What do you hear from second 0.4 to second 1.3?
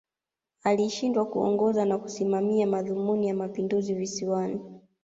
Alishindwa